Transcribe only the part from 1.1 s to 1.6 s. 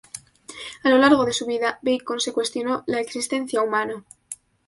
de su